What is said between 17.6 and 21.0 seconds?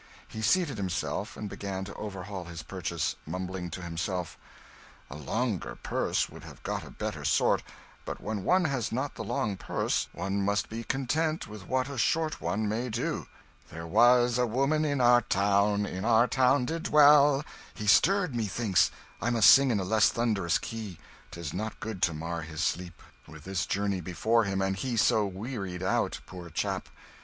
"He stirred, methinks I must sing in a less thunderous key;